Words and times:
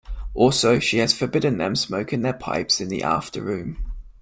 Also, 0.33 0.79
she 0.79 0.97
has 0.97 1.13
forbidden 1.13 1.59
them 1.59 1.75
smoking 1.75 2.23
their 2.23 2.33
pipes 2.33 2.81
in 2.81 2.87
the 2.87 3.03
after-room. 3.03 3.93